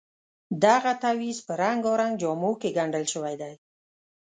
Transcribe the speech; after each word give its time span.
دغه 0.63 0.91
تعویض 1.01 1.39
په 1.47 1.53
رنګارنګ 1.61 2.13
جامو 2.21 2.51
کې 2.61 2.69
ګنډل 2.77 3.05
شوی 3.13 3.35
دی. 3.41 3.53